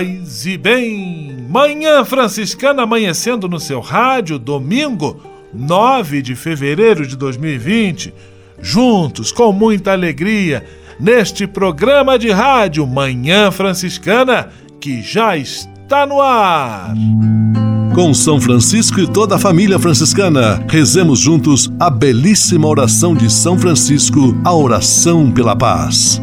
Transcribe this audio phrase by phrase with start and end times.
[0.00, 1.44] Paz e bem.
[1.50, 5.20] Manhã Franciscana amanhecendo no seu rádio, domingo,
[5.52, 8.14] 9 de fevereiro de 2020.
[8.62, 10.64] Juntos, com muita alegria,
[10.98, 14.48] neste programa de rádio Manhã Franciscana,
[14.80, 16.94] que já está no ar.
[17.94, 23.58] Com São Francisco e toda a família franciscana, rezemos juntos a belíssima oração de São
[23.58, 26.22] Francisco, a oração pela paz.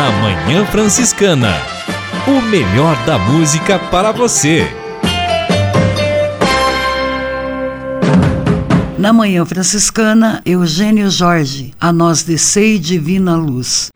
[0.00, 1.52] Na Manhã Franciscana.
[2.26, 4.66] O melhor da música para você.
[8.96, 13.90] Na Manhã Franciscana, Eugênio Jorge, a nós descei divina luz.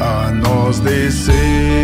[0.00, 1.83] A nós descei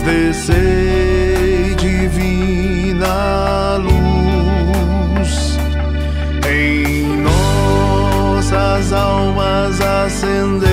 [0.00, 5.58] nós descei divina luz.
[7.22, 10.69] nossas almas acendei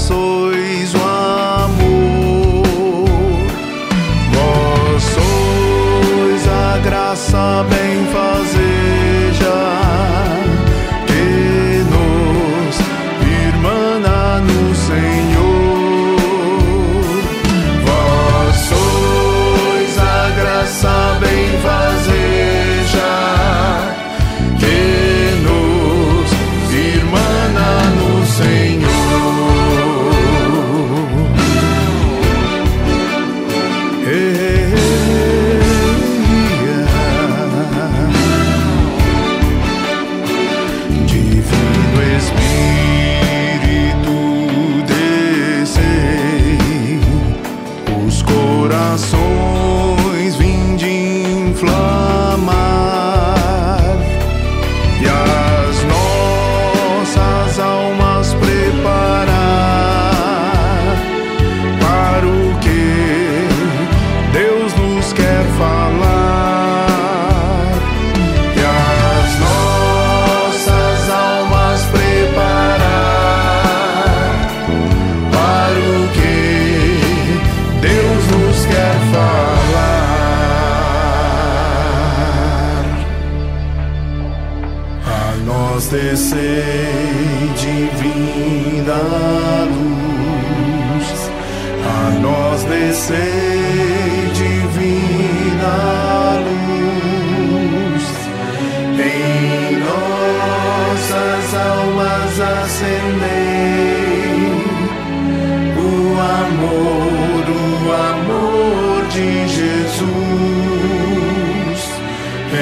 [0.00, 0.59] vida,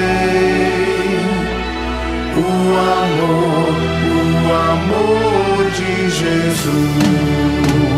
[2.36, 2.48] o
[3.04, 3.76] amor,
[4.44, 7.97] o amor de Jesus.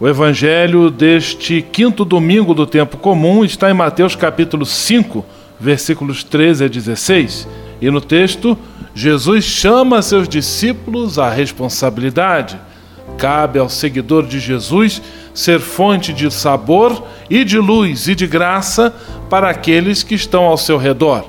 [0.00, 5.26] O evangelho deste quinto domingo do tempo comum está em Mateus capítulo 5,
[5.58, 7.48] versículos 13 a 16.
[7.80, 8.56] E no texto,
[8.94, 12.60] Jesus chama seus discípulos à responsabilidade.
[13.16, 15.02] Cabe ao seguidor de Jesus
[15.34, 18.94] ser fonte de sabor e de luz e de graça
[19.28, 21.28] para aqueles que estão ao seu redor.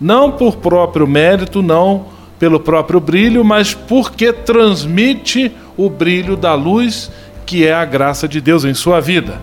[0.00, 2.06] Não por próprio mérito, não
[2.38, 7.10] pelo próprio brilho, mas porque transmite o brilho da luz
[7.44, 9.40] que é a graça de Deus em sua vida.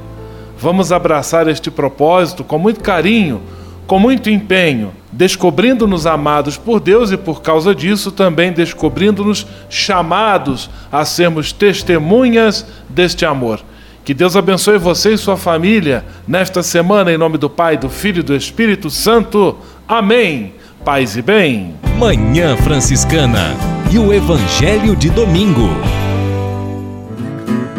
[0.57, 3.41] Vamos abraçar este propósito com muito carinho,
[3.87, 11.03] com muito empenho, descobrindo-nos amados por Deus e por causa disso também descobrindo-nos chamados a
[11.03, 13.59] sermos testemunhas deste amor.
[14.03, 18.19] Que Deus abençoe você e sua família nesta semana, em nome do Pai, do Filho
[18.19, 19.57] e do Espírito Santo.
[19.87, 20.53] Amém.
[20.83, 21.75] Paz e bem.
[21.97, 23.55] Manhã Franciscana
[23.91, 25.69] e o Evangelho de Domingo.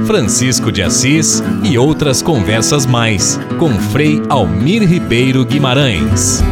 [0.06, 6.42] Francisco de Assis e outras conversas mais com Frei Almir Ribeiro Guimarães.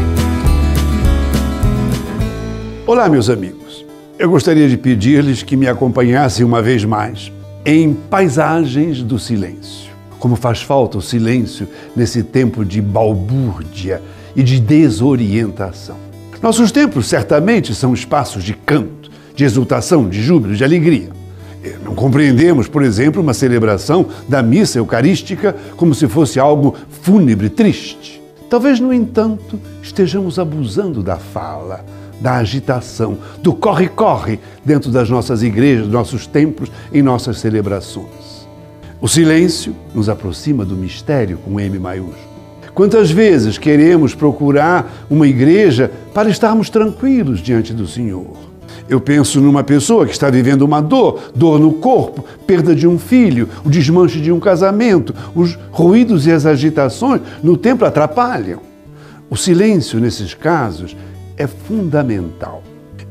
[2.87, 3.85] Olá, meus amigos.
[4.19, 7.33] Eu gostaria de pedir-lhes que me acompanhassem uma vez mais
[7.66, 9.90] em Paisagens do Silêncio.
[10.21, 11.66] Como faz falta o silêncio
[11.97, 14.00] nesse tempo de balbúrdia
[14.37, 15.97] e de desorientação.
[16.40, 21.20] Nossos templos certamente são espaços de canto, de exultação, de júbilo, de alegria.
[21.85, 28.21] Não compreendemos, por exemplo, uma celebração da missa eucarística como se fosse algo fúnebre, triste.
[28.49, 31.85] Talvez, no entanto, estejamos abusando da fala,
[32.21, 38.49] da agitação, do corre-corre dentro das nossas igrejas, nossos templos, em nossas celebrações.
[39.00, 42.31] O silêncio nos aproxima do mistério com M maiúsculo.
[42.75, 48.50] Quantas vezes queremos procurar uma igreja para estarmos tranquilos diante do Senhor?
[48.91, 52.99] Eu penso numa pessoa que está vivendo uma dor, dor no corpo, perda de um
[52.99, 58.59] filho, o desmanche de um casamento, os ruídos e as agitações no templo atrapalham.
[59.31, 60.97] O silêncio, nesses casos,
[61.37, 62.65] é fundamental.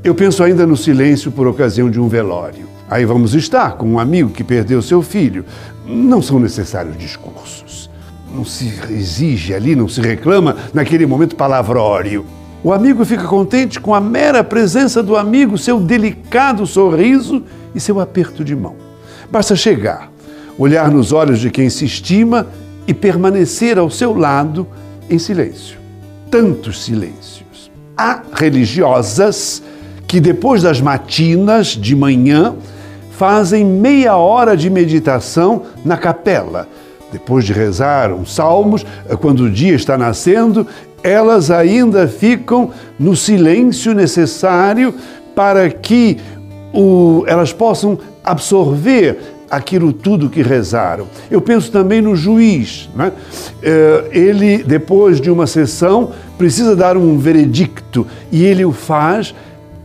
[0.04, 2.68] Eu penso ainda no silêncio por ocasião de um velório.
[2.90, 5.46] Aí vamos estar com um amigo que perdeu seu filho.
[5.86, 7.90] Não são necessários discursos.
[8.36, 12.26] Não se exige ali, não se reclama naquele momento palavrório.
[12.62, 18.02] O amigo fica contente com a mera presença do amigo, seu delicado sorriso e seu
[18.02, 18.76] aperto de mão.
[19.32, 20.12] Basta chegar,
[20.58, 22.48] olhar nos olhos de quem se estima
[22.86, 24.68] e permanecer ao seu lado
[25.10, 25.78] em silêncio.
[26.30, 27.72] Tantos silêncios.
[27.96, 29.64] Há religiosas
[30.06, 32.56] que depois das matinas de manhã
[33.12, 36.68] fazem meia hora de meditação na capela.
[37.12, 38.86] Depois de rezar uns salmos,
[39.20, 40.66] quando o dia está nascendo,
[41.04, 44.94] elas ainda ficam no silêncio necessário
[45.36, 46.18] para que
[46.74, 49.18] o, elas possam absorver
[49.50, 51.08] aquilo tudo que rezaram.
[51.30, 52.90] Eu penso também no juiz.
[52.96, 53.12] Né?
[54.12, 59.34] Ele, depois de uma sessão, precisa dar um veredicto e ele o faz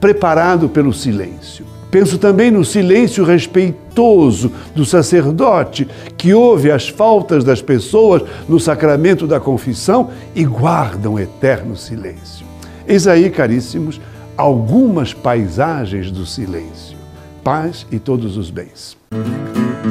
[0.00, 1.63] preparado pelo silêncio.
[1.94, 5.86] Penso também no silêncio respeitoso do sacerdote,
[6.18, 12.44] que ouve as faltas das pessoas no sacramento da confissão e guarda um eterno silêncio.
[12.84, 14.00] Eis aí, caríssimos,
[14.36, 16.98] algumas paisagens do silêncio.
[17.44, 18.96] Paz e todos os bens.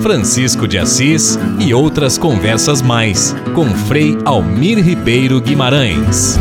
[0.01, 6.37] Francisco de Assis e outras conversas mais com Frei Almir Ribeiro Guimarães.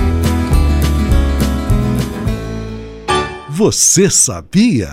[3.49, 4.92] Você sabia?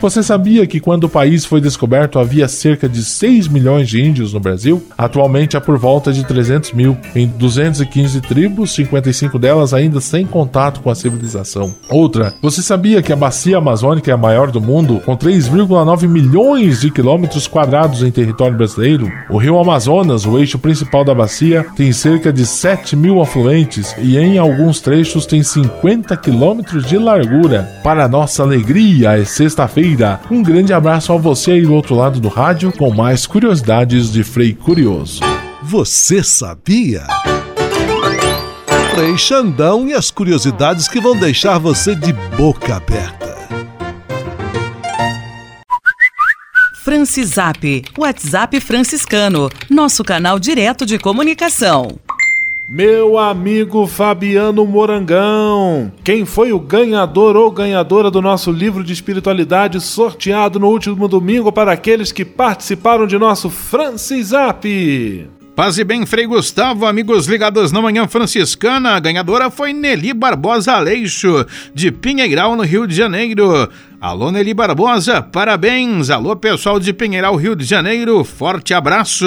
[0.00, 4.32] Você sabia que quando o país foi descoberto havia cerca de 6 milhões de índios
[4.32, 4.82] no Brasil?
[4.96, 10.80] Atualmente há por volta de 300 mil, em 215 tribos, 55 delas ainda sem contato
[10.80, 11.74] com a civilização.
[11.90, 16.80] Outra, você sabia que a bacia amazônica é a maior do mundo, com 3,9 milhões
[16.80, 19.12] de quilômetros quadrados em território brasileiro?
[19.28, 24.16] O rio Amazonas, o eixo principal da bacia, tem cerca de 7 mil afluentes e
[24.16, 27.68] em alguns trechos tem 50 quilômetros de largura.
[27.84, 29.89] Para nossa alegria, é sexta-feira
[30.30, 34.22] um grande abraço a você aí do outro lado do rádio com mais curiosidades de
[34.22, 35.20] Frei Curioso.
[35.62, 37.06] Você sabia?
[38.94, 43.30] Frei Xandão e as curiosidades que vão deixar você de boca aberta.
[46.82, 51.98] Francisap, WhatsApp franciscano, nosso canal direto de comunicação.
[52.72, 59.80] Meu amigo Fabiano Morangão, quem foi o ganhador ou ganhadora do nosso livro de espiritualidade
[59.80, 64.64] sorteado no último domingo para aqueles que participaram de nosso Francisap?
[65.54, 68.90] Paz e bem, Frei Gustavo, amigos ligados na Manhã Franciscana.
[68.90, 73.68] A ganhadora foi Nelly Barbosa Aleixo, de Pinheiral, no Rio de Janeiro.
[74.00, 76.08] Alô, Nelly Barbosa, parabéns!
[76.08, 79.26] Alô, pessoal de Pinheiral, Rio de Janeiro, forte abraço!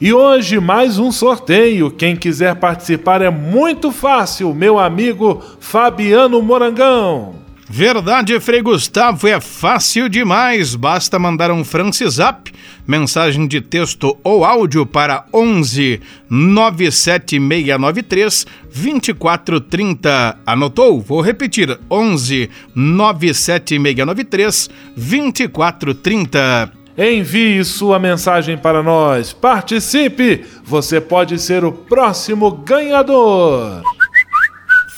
[0.00, 1.90] E hoje mais um sorteio.
[1.90, 7.43] Quem quiser participar é muito fácil, meu amigo Fabiano Morangão.
[7.68, 10.74] Verdade, Frei Gustavo, é fácil demais.
[10.74, 12.52] Basta mandar um Francisap,
[12.86, 20.36] mensagem de texto ou áudio para 11 97693 2430.
[20.46, 21.00] Anotou?
[21.00, 26.84] Vou repetir: 11 97693 2430.
[26.96, 29.32] Envie sua mensagem para nós.
[29.32, 30.44] Participe!
[30.64, 33.82] Você pode ser o próximo ganhador.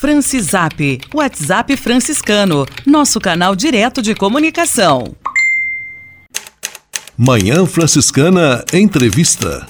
[0.06, 5.16] Francisap, WhatsApp franciscano, nosso canal direto de comunicação.
[7.18, 9.66] Manhã Franciscana Entrevista.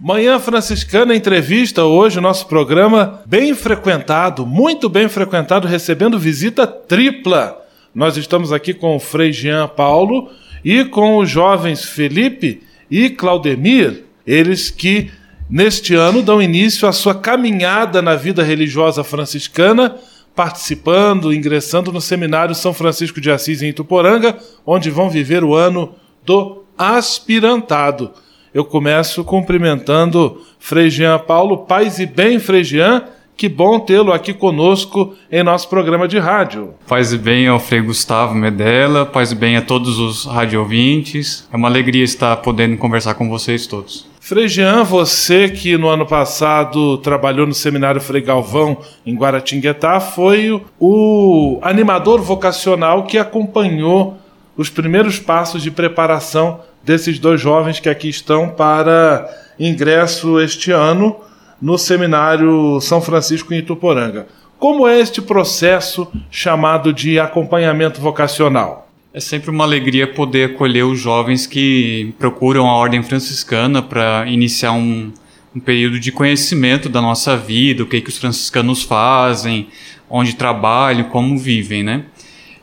[0.00, 7.60] Manhã Franciscana Entrevista, hoje o nosso programa bem frequentado, muito bem frequentado, recebendo visita tripla.
[7.94, 10.30] Nós estamos aqui com o Frei Jean Paulo
[10.64, 15.10] e com os jovens Felipe e Claudemir, eles que
[15.52, 19.96] neste ano dão início à sua caminhada na vida religiosa franciscana,
[20.34, 25.94] participando, ingressando no Seminário São Francisco de Assis em Ituporanga, onde vão viver o ano
[26.24, 28.12] do aspirantado.
[28.54, 33.04] Eu começo cumprimentando Frei Jean Paulo, paz e bem, Frei Jean,
[33.36, 36.72] que bom tê-lo aqui conosco em nosso programa de rádio.
[36.88, 41.46] Paz e bem ao Frei Gustavo Medella, paz e bem a todos os rádio ouvintes.
[41.52, 44.11] É uma alegria estar podendo conversar com vocês todos.
[44.24, 50.62] Frei Jean, você que no ano passado trabalhou no Seminário Frei Galvão em Guaratinguetá, foi
[50.78, 54.16] o animador vocacional que acompanhou
[54.56, 61.16] os primeiros passos de preparação desses dois jovens que aqui estão para ingresso este ano
[61.60, 64.28] no Seminário São Francisco em Ituporanga.
[64.56, 68.81] Como é este processo chamado de acompanhamento vocacional?
[69.14, 74.72] É sempre uma alegria poder acolher os jovens que procuram a ordem franciscana para iniciar
[74.72, 75.12] um,
[75.54, 79.68] um, período de conhecimento da nossa vida, o que, que os franciscanos fazem,
[80.08, 82.06] onde trabalham, como vivem, né?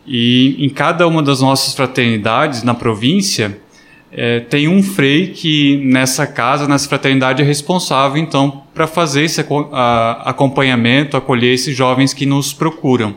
[0.08, 3.60] E em cada uma das nossas fraternidades na província,
[4.12, 9.40] é, tem um frei que nessa casa, nessa fraternidade, é responsável então para fazer esse
[10.26, 13.14] acompanhamento, acolher esses jovens que nos procuram.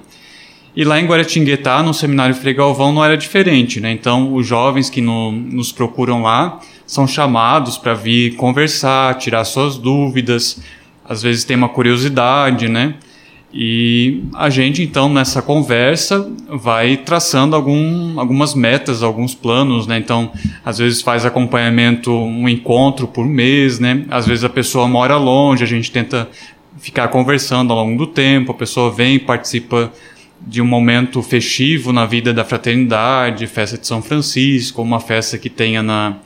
[0.74, 3.92] E lá em Guaratinguetá, no seminário Frei Galvão, não era diferente, né?
[3.92, 9.76] Então, os jovens que no, nos procuram lá são chamados para vir conversar, tirar suas
[9.76, 10.62] dúvidas,
[11.06, 12.94] às vezes tem uma curiosidade, né?
[13.54, 19.98] E a gente, então, nessa conversa, vai traçando algum, algumas metas, alguns planos, né?
[19.98, 20.32] Então,
[20.64, 24.06] às vezes faz acompanhamento, um encontro por mês, né?
[24.08, 26.30] Às vezes a pessoa mora longe, a gente tenta
[26.78, 29.92] ficar conversando ao longo do tempo, a pessoa vem, participa
[30.46, 35.48] de um momento festivo na vida da fraternidade, festa de São Francisco, uma festa que
[35.48, 36.16] tenha na,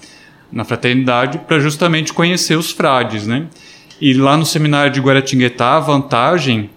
[0.50, 3.46] na fraternidade, para justamente conhecer os frades, né?
[4.00, 6.70] E lá no seminário de Guaratinguetá, a vantagem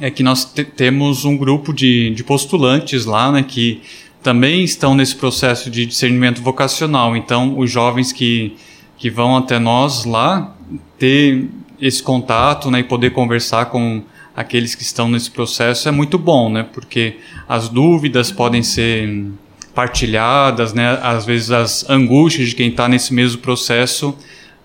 [0.00, 3.80] é que nós temos um grupo de, de postulantes lá, né, que
[4.22, 7.16] também estão nesse processo de discernimento vocacional.
[7.16, 8.56] Então, os jovens que,
[8.96, 10.54] que vão até nós lá,
[10.98, 11.48] ter
[11.80, 14.02] esse contato né, e poder conversar com
[14.36, 16.66] aqueles que estão nesse processo é muito bom, né?
[16.72, 17.16] Porque
[17.48, 19.26] as dúvidas podem ser
[19.74, 20.98] partilhadas, né?
[21.02, 24.16] Às vezes as angústias de quem está nesse mesmo processo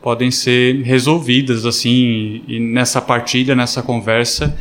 [0.02, 4.58] podem ser resolvidas assim e nessa partilha, nessa conversa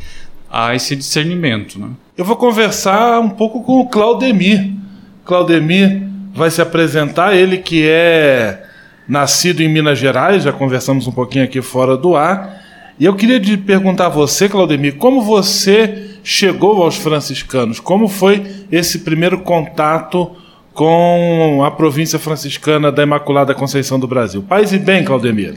[0.50, 1.90] há esse discernimento, né?
[2.16, 4.72] Eu vou conversar um pouco com o Claudemir.
[5.24, 6.02] Claudemir
[6.34, 8.64] vai se apresentar, ele que é
[9.06, 12.67] nascido em Minas Gerais, já conversamos um pouquinho aqui fora do ar
[12.98, 17.78] e eu queria te perguntar a você, Claudemir, como você chegou aos franciscanos?
[17.78, 20.30] Como foi esse primeiro contato
[20.74, 24.42] com a província franciscana da Imaculada Conceição do Brasil?
[24.42, 25.54] Paz e bem, Claudemir.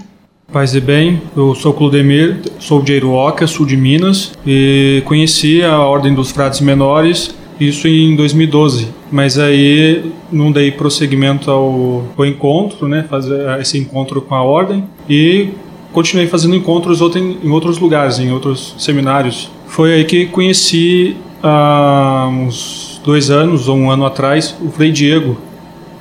[0.51, 5.79] Paz e bem, eu sou Claudemir, sou de Iruoca, sul de Minas, e conheci a
[5.79, 8.89] Ordem dos Frades Menores, isso em 2012.
[9.12, 14.84] Mas aí não dei prosseguimento ao, ao encontro, né, fazer esse encontro com a Ordem,
[15.10, 15.49] e
[15.91, 19.51] continuei fazendo encontros em outros lugares, em outros seminários.
[19.67, 25.38] Foi aí que conheci há uns dois anos ou um ano atrás o Frei Diego,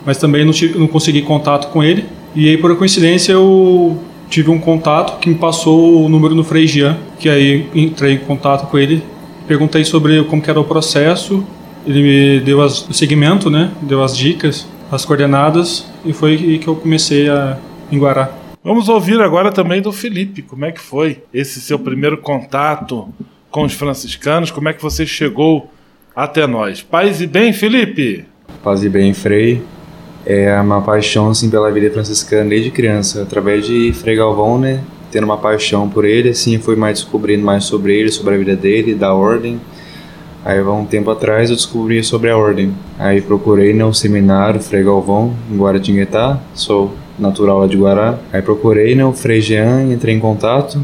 [0.04, 2.04] mas também não, tive, não consegui contato com ele.
[2.34, 3.98] E aí, por coincidência, eu
[4.28, 8.18] tive um contato que me passou o número do Frei Jean, que aí entrei em
[8.18, 9.02] contato com ele,
[9.48, 11.44] perguntei sobre como era o processo,
[11.84, 16.58] ele me deu as, o segmento, né, deu as dicas, as coordenadas, e foi aí
[16.58, 17.58] que eu comecei a
[17.90, 18.39] enguarar.
[18.62, 20.42] Vamos ouvir agora também do Felipe.
[20.42, 23.08] Como é que foi esse seu primeiro contato
[23.50, 24.50] com os franciscanos?
[24.50, 25.70] Como é que você chegou
[26.14, 26.82] até nós?
[26.82, 28.26] Paz e bem, Felipe?
[28.62, 29.62] Paz e bem, Frei.
[30.26, 34.84] É uma paixão assim, pela vida franciscana desde criança, através de Frei Galvão, né?
[35.10, 38.54] Tendo uma paixão por ele, assim, fui mais descobrindo mais sobre ele, sobre a vida
[38.54, 39.58] dele, da ordem.
[40.44, 42.74] Aí, um tempo atrás, eu descobri sobre a ordem.
[42.98, 46.38] Aí, procurei no né, seminário Frei Galvão, em Guaratinguetá.
[46.54, 48.18] Sou natural lá de Guará.
[48.32, 50.80] Aí procurei né, o Frei Jean, entrei em contato.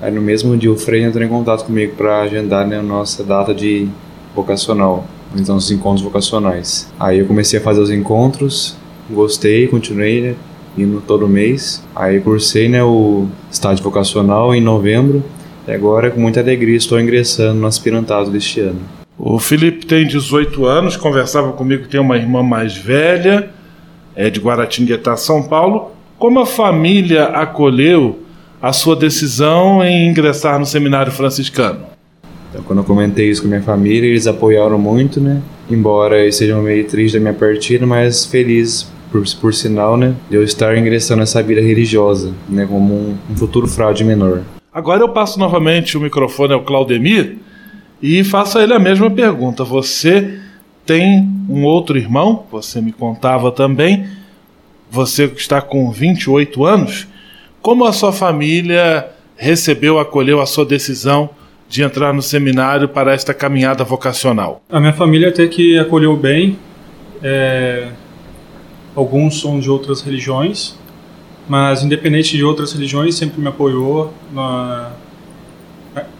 [0.00, 3.24] Aí no mesmo dia o Frei entrou em contato comigo para agendar né, a nossa
[3.24, 3.88] data de
[4.34, 6.92] vocacional, então os encontros vocacionais.
[6.98, 8.76] Aí eu comecei a fazer os encontros,
[9.08, 10.34] gostei, continuei né,
[10.76, 11.82] indo todo mês.
[11.94, 15.22] Aí cursei né, o estágio vocacional em novembro
[15.66, 18.80] e agora com muita alegria estou ingressando no aspirantado deste ano.
[19.16, 23.53] O Felipe tem 18 anos, conversava comigo, tem uma irmã mais velha
[24.16, 25.92] é, de Guaratinguetá, São Paulo.
[26.18, 28.20] Como a família acolheu
[28.62, 31.80] a sua decisão em ingressar no seminário franciscano?
[32.50, 35.42] Então, quando eu comentei isso com minha família, eles apoiaram muito, né?
[35.68, 40.14] Embora seja meio triste da minha partida, mas feliz por, por sinal, né?
[40.30, 42.64] De eu estar ingressando nessa vida religiosa, né?
[42.64, 44.42] Como um, um futuro fraude menor.
[44.72, 47.38] Agora eu passo novamente o microfone ao Claudemir
[48.00, 49.64] e faço a ele a mesma pergunta.
[49.64, 50.38] Você
[50.86, 54.06] tem um outro irmão, você me contava também,
[54.90, 57.06] você que está com 28 anos,
[57.60, 61.30] como a sua família recebeu, acolheu a sua decisão
[61.68, 64.62] de entrar no seminário para esta caminhada vocacional?
[64.70, 66.58] A minha família até que acolheu bem.
[67.22, 67.88] É...
[68.94, 70.78] Alguns são de outras religiões,
[71.48, 74.92] mas independente de outras religiões, sempre me apoiou na,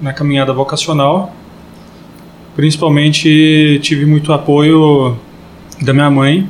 [0.01, 1.33] na caminhada vocacional.
[2.55, 5.19] Principalmente tive muito apoio
[5.83, 6.49] da minha mãe,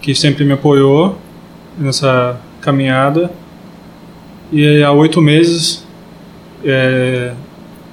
[0.00, 1.18] que sempre me apoiou
[1.78, 3.30] nessa caminhada.
[4.50, 5.86] E há oito meses,
[6.64, 7.34] é,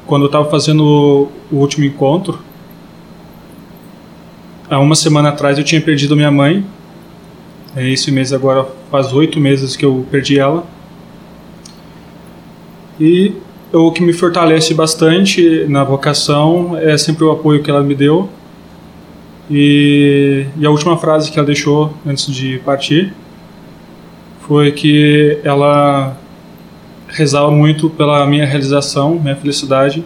[0.06, 2.40] quando eu estava fazendo o último encontro,
[4.70, 6.66] há uma semana atrás eu tinha perdido minha mãe.
[7.76, 10.66] É, esse mês agora faz oito meses que eu perdi ela.
[13.00, 13.34] E
[13.74, 18.30] o que me fortalece bastante na vocação é sempre o apoio que ela me deu
[19.50, 23.14] E, e a última frase que ela deixou antes de partir
[24.42, 26.18] foi que ela
[27.08, 30.06] rezava muito pela minha realização, minha felicidade.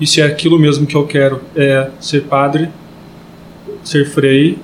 [0.00, 2.68] E se é aquilo mesmo que eu quero é ser padre,
[3.84, 4.58] ser frei,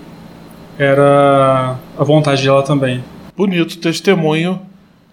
[0.79, 3.03] era a vontade dela também.
[3.37, 4.61] Bonito testemunho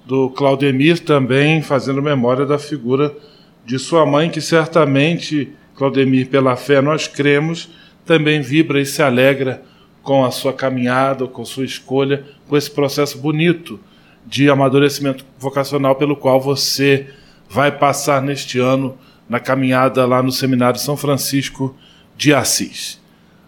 [0.09, 3.15] do Claudemir também fazendo memória da figura
[3.63, 7.69] de sua mãe, que certamente, Claudemir, pela fé nós cremos,
[8.07, 9.61] também vibra e se alegra
[10.01, 13.79] com a sua caminhada, com sua escolha, com esse processo bonito
[14.25, 17.05] de amadurecimento vocacional pelo qual você
[17.47, 18.97] vai passar neste ano
[19.29, 21.75] na caminhada lá no Seminário São Francisco
[22.17, 22.99] de Assis.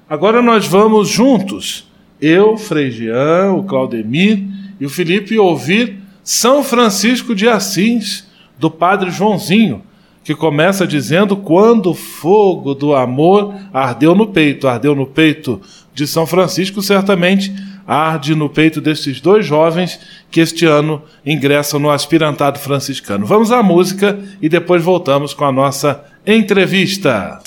[0.08, 1.90] Agora nós vamos juntos,
[2.22, 4.44] eu, Frei Jean, o Claudemir
[4.80, 9.82] e o Felipe, ouvir São Francisco de Assis, do Padre Joãozinho,
[10.24, 15.60] que começa dizendo: Quando o fogo do amor ardeu no peito, ardeu no peito
[15.94, 17.54] de São Francisco, certamente
[17.88, 23.26] arde no peito desses dois jovens que este ano ingressam no aspirantado franciscano.
[23.26, 27.40] Vamos à música e depois voltamos com a nossa entrevista.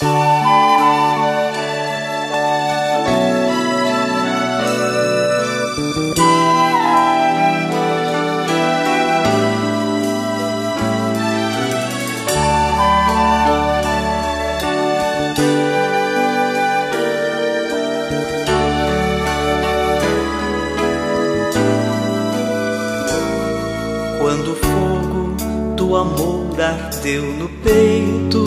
[27.15, 28.45] Ardeu no peito,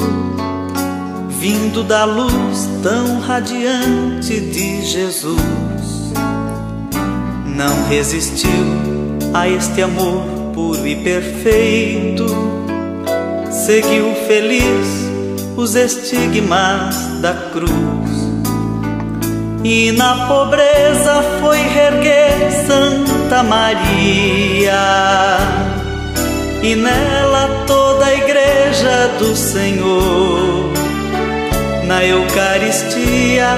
[1.29, 5.37] vindo da luz tão radiante de Jesus.
[7.45, 8.49] Não resistiu
[9.33, 12.25] a este amor puro e perfeito,
[13.51, 15.07] seguiu feliz
[15.55, 17.71] os estigmas da cruz.
[19.63, 24.77] E na pobreza foi reerguer Santa Maria
[26.61, 30.73] e nela toda a igreja do Senhor.
[31.85, 33.57] Na Eucaristia,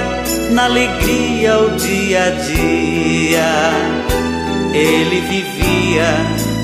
[0.52, 3.72] na alegria, o dia a dia,
[4.72, 6.14] ele vivia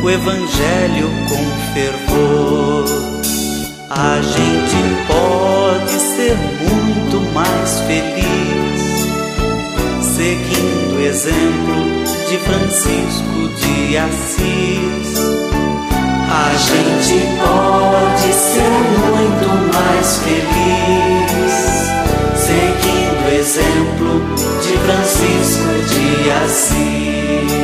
[0.03, 2.85] o Evangelho com fervor.
[3.91, 8.27] A gente pode ser muito mais feliz
[10.17, 15.36] seguindo o exemplo de Francisco de Assis
[16.37, 18.69] a gente pode ser
[19.09, 21.37] muito mais feliz
[22.37, 24.13] seguindo o exemplo
[24.61, 27.57] de Francisco de Assis.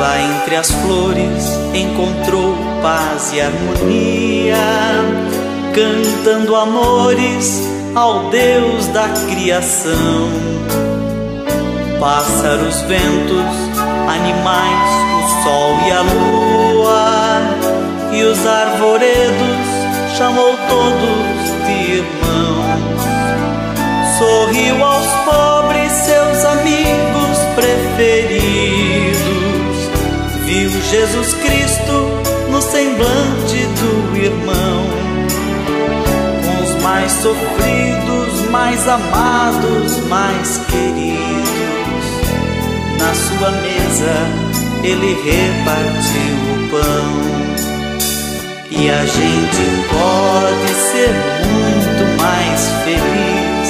[0.00, 4.56] Lá entre as flores encontrou paz e harmonia,
[5.72, 7.62] cantando amores
[7.94, 10.28] ao Deus da criação.
[12.00, 13.54] Pássaros, ventos,
[14.08, 17.09] animais, o sol e a lua
[18.12, 19.66] e os arvoredos
[20.16, 23.00] chamou todos de irmãos.
[24.18, 29.20] Sorriu aos pobres, seus amigos preferidos.
[30.44, 32.10] Viu Jesus Cristo
[32.50, 34.84] no semblante do irmão.
[36.44, 41.20] Com os mais sofridos, mais amados, mais queridos.
[42.98, 44.14] Na sua mesa
[44.82, 47.49] ele repartiu o pão.
[48.72, 51.10] E a gente pode ser
[51.44, 53.68] muito mais feliz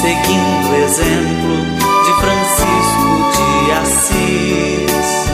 [0.00, 1.56] seguindo o exemplo
[2.04, 5.26] de Francisco de Assis.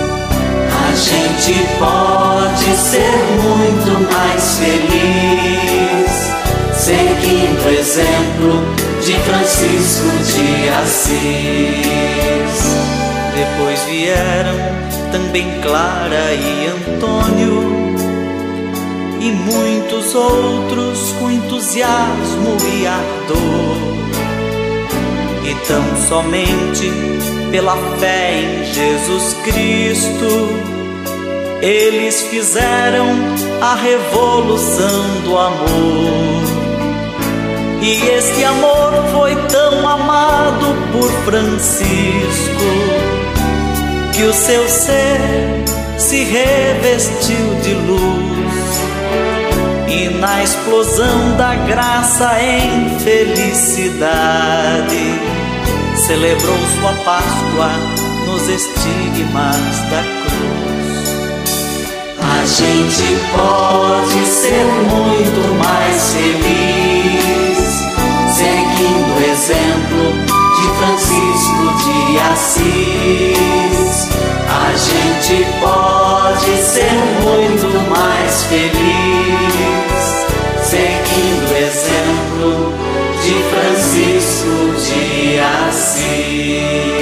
[0.73, 6.11] A gente pode ser muito mais feliz
[6.73, 8.65] seguindo o exemplo
[9.05, 11.13] de Francisco de Assis.
[13.35, 14.57] Depois vieram
[15.11, 17.92] também Clara e Antônio
[19.23, 23.77] e muitos outros com entusiasmo e ardor.
[25.45, 26.91] E tão somente
[27.53, 30.49] pela fé em Jesus Cristo,
[31.61, 33.07] eles fizeram
[33.61, 36.43] a revolução do amor.
[37.81, 41.93] E este amor foi tão amado por Francisco
[44.13, 45.21] que o seu ser
[45.97, 48.42] se revestiu de luz
[50.09, 53.93] na explosão da graça em felicidade
[55.95, 57.71] celebrou sua Páscoa
[58.27, 61.13] nos estigmas da cruz.
[62.21, 67.23] A gente pode ser muito mais feliz
[68.35, 70.05] seguindo o exemplo
[70.57, 71.99] de Francisco de
[72.33, 73.92] Assis,
[74.53, 79.57] a gente pode ser muito mais feliz,
[80.63, 82.73] seguindo o exemplo
[83.23, 87.02] de Francisco de Assis.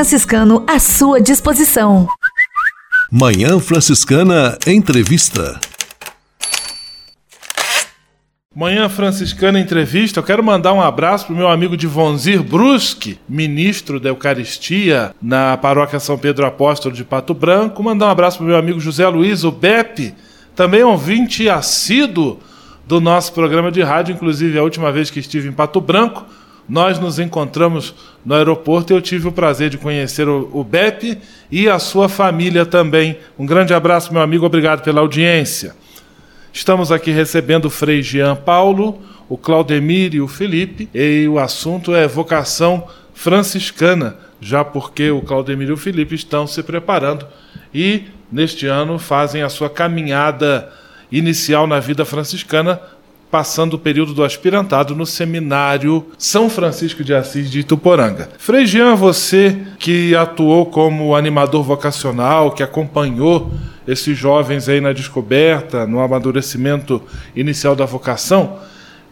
[0.01, 2.07] franciscano à sua disposição.
[3.11, 5.59] Manhã Franciscana Entrevista.
[8.55, 14.09] Manhã Franciscana Entrevista, eu quero mandar um abraço pro meu amigo Divonzir Brusque, ministro da
[14.09, 17.83] Eucaristia na Paróquia São Pedro Apóstolo de Pato Branco.
[17.83, 20.15] Mandar um abraço pro meu amigo José Luiz, o Beppe,
[20.55, 22.39] também ouvinte assíduo
[22.87, 26.25] do nosso programa de rádio, inclusive a última vez que estive em Pato Branco,
[26.71, 27.93] nós nos encontramos
[28.25, 31.17] no aeroporto e eu tive o prazer de conhecer o, o Beppe
[31.51, 33.17] e a sua família também.
[33.37, 35.75] Um grande abraço, meu amigo, obrigado pela audiência.
[36.53, 41.93] Estamos aqui recebendo o Frei Jean Paulo, o Claudemir e o Felipe, e o assunto
[41.93, 47.27] é vocação franciscana, já porque o Claudemir e o Felipe estão se preparando
[47.73, 50.71] e, neste ano, fazem a sua caminhada
[51.11, 52.79] inicial na vida franciscana
[53.31, 58.29] passando o período do aspirantado no seminário São Francisco de Assis de Ituporanga.
[58.37, 63.49] Frei Jean, você que atuou como animador vocacional, que acompanhou
[63.87, 67.01] esses jovens aí na descoberta, no amadurecimento
[67.33, 68.59] inicial da vocação,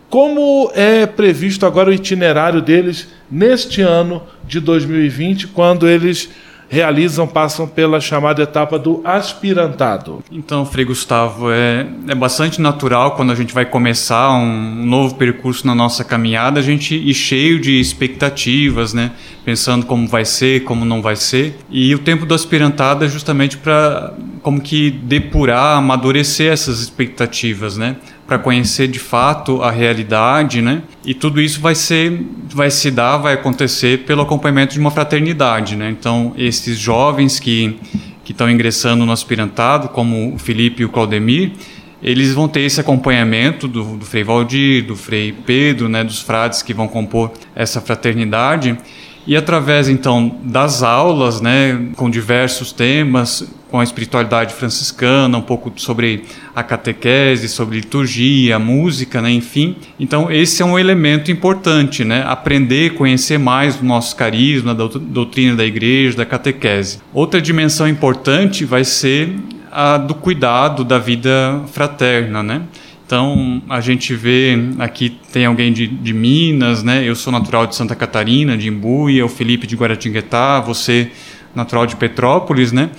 [0.10, 6.29] como é previsto agora o itinerário deles neste ano de 2020, quando eles
[6.69, 10.23] realizam, passam pela chamada etapa do aspirantado.
[10.32, 15.65] Então, Frei Gustavo, é, é bastante natural quando a gente vai começar um novo percurso
[15.65, 19.12] na nossa caminhada, a gente ir cheio de expectativas, né?
[19.43, 21.58] Pensando como vai ser, como não vai ser.
[21.71, 27.95] E o tempo do aspirantado é justamente para como que depurar, amadurecer essas expectativas, né?
[28.29, 30.83] Para conhecer de fato a realidade, né?
[31.03, 35.75] E tudo isso vai ser, vai se dar, vai acontecer pelo acompanhamento de uma fraternidade,
[35.75, 35.89] né?
[35.89, 37.77] Então, esses jovens que
[38.23, 41.51] que estão ingressando no aspirantado, como o Felipe e o Claudemir,
[41.99, 46.61] eles vão ter esse acompanhamento do, do Frei Valdir, do Frei Pedro, né, dos frades
[46.61, 48.77] que vão compor essa fraternidade
[49.25, 55.71] e através então das aulas, né, com diversos temas, com a espiritualidade franciscana, um pouco
[55.75, 56.23] sobre
[56.55, 59.75] a catequese, sobre liturgia, música, né, enfim.
[59.99, 65.55] Então esse é um elemento importante, né, aprender, conhecer mais do nosso carisma, da doutrina
[65.55, 66.99] da igreja, da catequese.
[67.13, 69.36] Outra dimensão importante vai ser
[69.71, 72.62] a do cuidado da vida fraterna, né?
[73.05, 77.03] Então, a gente vê aqui tem alguém de, de Minas, né?
[77.03, 81.10] Eu sou natural de Santa Catarina, de Imbuia, o Felipe de Guaratinguetá, você
[81.55, 82.91] natural de Petrópolis, né?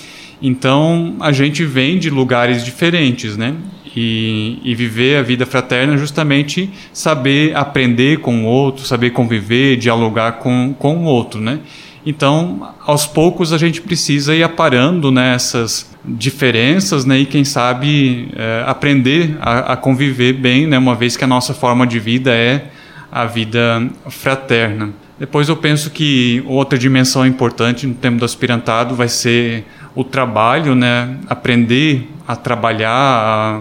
[0.42, 3.55] Então, a gente vem de lugares diferentes, né?
[3.94, 9.76] E, e, viver a vida fraterna é justamente saber aprender com o outro, saber conviver,
[9.76, 11.59] dialogar com, com o outro, né?
[12.05, 18.29] Então, aos poucos a gente precisa ir aparando nessas né, diferenças, né, e quem sabe
[18.35, 22.33] é, aprender a, a, conviver bem, né, uma vez que a nossa forma de vida
[22.33, 22.70] é
[23.12, 24.90] a vida fraterna.
[25.18, 30.74] Depois eu penso que outra dimensão importante no tempo do aspirantado vai ser o trabalho,
[30.74, 33.61] né, aprender a trabalhar, a,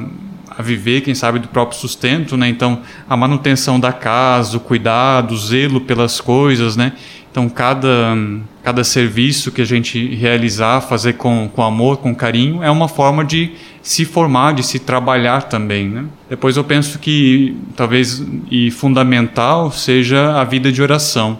[0.57, 2.47] a viver, quem sabe, do próprio sustento, né?
[2.47, 6.93] Então, a manutenção da casa, o cuidado, o zelo pelas coisas, né?
[7.31, 8.17] Então, cada,
[8.63, 13.23] cada serviço que a gente realizar, fazer com, com amor, com carinho, é uma forma
[13.23, 15.87] de se formar, de se trabalhar também.
[15.87, 16.05] Né?
[16.29, 21.39] Depois, eu penso que talvez e fundamental seja a vida de oração.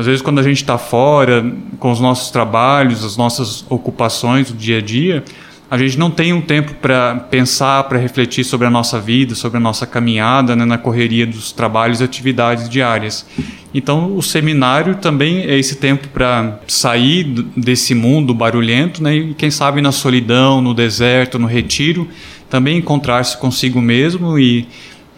[0.00, 1.44] Às vezes, quando a gente está fora,
[1.78, 5.22] com os nossos trabalhos, as nossas ocupações do dia a dia,
[5.70, 9.58] a gente não tem um tempo para pensar, para refletir sobre a nossa vida, sobre
[9.58, 13.26] a nossa caminhada né, na correria dos trabalhos e atividades diárias.
[13.74, 19.50] Então, o seminário também é esse tempo para sair desse mundo barulhento né, e, quem
[19.50, 22.08] sabe, na solidão, no deserto, no retiro,
[22.48, 24.66] também encontrar-se consigo mesmo e,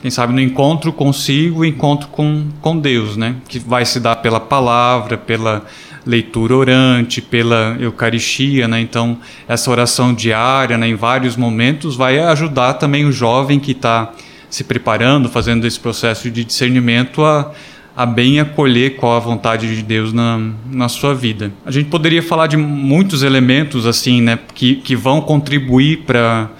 [0.02, 4.40] quem sabe, no encontro consigo, encontro com, com Deus, né, que vai se dar pela
[4.40, 5.64] palavra, pela
[6.04, 8.80] leitura orante, pela Eucaristia, né?
[8.80, 14.12] Então, essa oração diária, né, em vários momentos, vai ajudar também o jovem que está
[14.50, 17.52] se preparando, fazendo esse processo de discernimento a,
[17.96, 21.52] a bem acolher qual a vontade de Deus na, na sua vida.
[21.64, 26.50] A gente poderia falar de muitos elementos assim, né, que, que vão contribuir para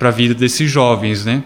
[0.00, 1.42] a vida desses jovens, né?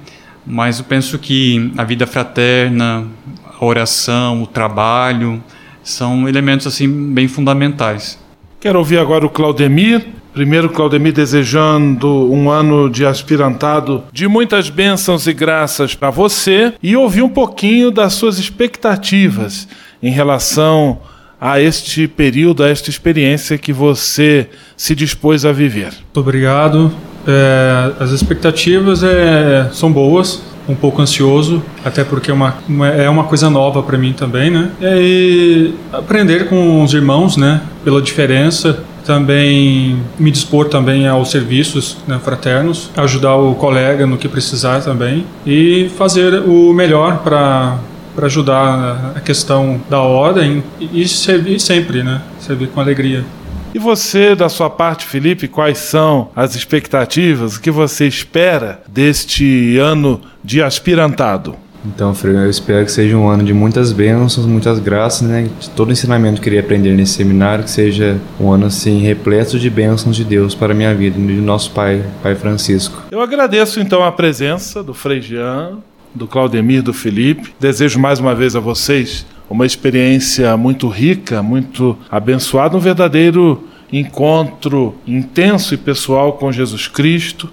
[0.46, 3.06] Mas eu penso que a vida fraterna,
[3.44, 5.42] a oração, o trabalho,
[5.82, 8.18] são elementos assim bem fundamentais.
[8.58, 10.06] Quero ouvir agora o Claudemir.
[10.32, 16.94] Primeiro, Claudemir, desejando um ano de aspirantado de muitas bênçãos e graças para você e
[16.94, 19.66] ouvir um pouquinho das suas expectativas
[20.02, 21.00] em relação
[21.40, 25.92] a este período, a esta experiência que você se dispôs a viver.
[25.92, 26.92] Muito obrigado.
[27.26, 32.54] É, as expectativas é, são boas, um pouco ansioso, até porque é uma,
[32.96, 34.70] é uma coisa nova para mim também, né?
[34.80, 37.60] E aprender com os irmãos, né?
[37.84, 44.28] Pela diferença, também me dispor também aos serviços né, fraternos, ajudar o colega no que
[44.28, 47.78] precisar também e fazer o melhor para
[48.14, 52.20] para ajudar a questão da ordem e servir sempre, né?
[52.40, 53.24] Servir com alegria.
[53.72, 57.54] E você, da sua parte, Felipe, quais são as expectativas?
[57.54, 61.54] O que você espera deste ano de aspirantado?
[61.86, 65.48] Então, Frei, eu espero que seja um ano de muitas bênçãos, muitas graças, né?
[65.58, 68.98] De todo o ensinamento que eu queria aprender nesse seminário, que seja um ano assim
[68.98, 73.04] repleto de bênçãos de Deus para a minha vida, de nosso Pai, Pai Francisco.
[73.10, 75.78] Eu agradeço então a presença do Frei Jean,
[76.14, 77.54] do Claudemir, do Felipe.
[77.58, 84.94] Desejo mais uma vez a vocês uma experiência muito rica, muito abençoada, um verdadeiro encontro
[85.04, 87.52] intenso e pessoal com Jesus Cristo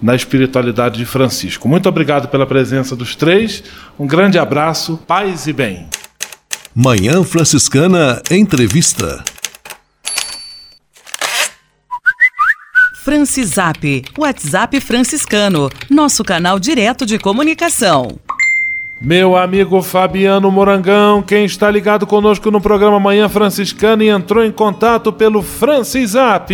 [0.00, 1.68] na espiritualidade de Francisco.
[1.68, 3.62] Muito obrigado pela presença dos três.
[3.98, 5.86] Um grande abraço, paz e bem.
[6.74, 9.22] Manhã Franciscana Entrevista.
[13.04, 18.18] Francisap, WhatsApp franciscano, nosso canal direto de comunicação.
[19.04, 24.50] Meu amigo Fabiano Morangão, quem está ligado conosco no programa Manhã Franciscana e entrou em
[24.50, 26.50] contato pelo Francisap.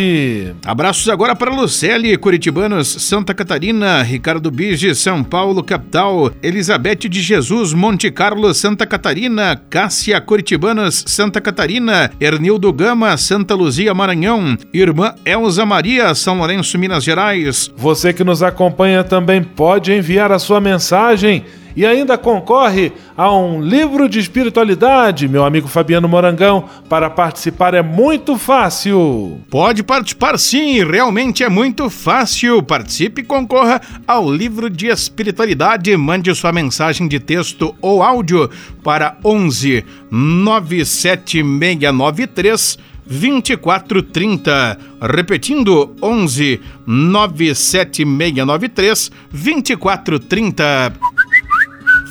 [0.67, 7.73] Abraços agora para Lucelle, Curitibanos, Santa Catarina, Ricardo Bige, São Paulo, capital, Elizabeth de Jesus,
[7.73, 15.65] Monte Carlo, Santa Catarina, Cássia, Curitibanos, Santa Catarina, Ernildo Gama, Santa Luzia, Maranhão, Irmã Elza
[15.65, 17.73] Maria, São Lourenço, Minas Gerais.
[17.77, 21.45] Você que nos acompanha também pode enviar a sua mensagem
[21.77, 26.69] e ainda concorre a um livro de espiritualidade, meu amigo Fabiano Morangão.
[26.89, 29.41] Para participar é muito fácil.
[29.51, 32.63] Pode participar sim, realmente é muito fácil.
[32.63, 35.97] Participe e concorra ao livro de espiritualidade.
[35.97, 38.51] Mande sua mensagem de texto ou áudio
[38.83, 44.79] para 11 97693 2430.
[45.03, 50.93] Repetindo, 11 97693 2430.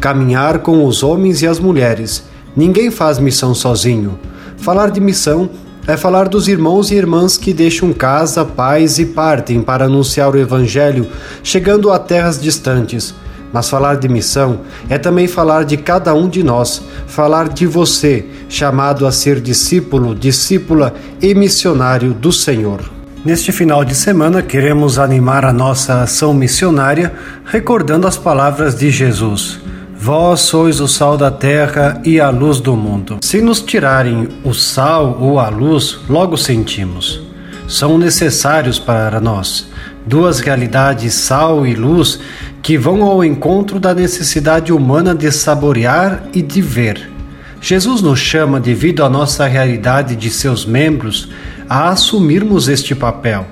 [0.00, 2.24] caminhar com os homens e as mulheres.
[2.56, 4.18] Ninguém faz missão sozinho.
[4.56, 5.50] Falar de missão
[5.86, 10.38] é falar dos irmãos e irmãs que deixam casa, pais e partem para anunciar o
[10.38, 11.06] Evangelho,
[11.42, 13.14] chegando a terras distantes.
[13.52, 18.26] Mas falar de missão é também falar de cada um de nós, falar de você,
[18.48, 22.82] chamado a ser discípulo, discípula e missionário do Senhor.
[23.24, 27.12] Neste final de semana, queremos animar a nossa ação missionária
[27.46, 29.58] recordando as palavras de Jesus.
[30.00, 33.18] Vós sois o sal da terra e a luz do mundo.
[33.20, 37.20] Se nos tirarem o sal ou a luz, logo sentimos.
[37.66, 39.66] São necessários para nós.
[40.06, 42.20] Duas realidades, sal e luz,
[42.62, 47.10] que vão ao encontro da necessidade humana de saborear e de ver.
[47.60, 51.28] Jesus nos chama, devido à nossa realidade de seus membros,
[51.68, 53.44] a assumirmos este papel.